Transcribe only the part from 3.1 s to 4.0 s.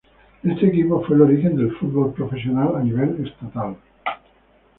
estatal.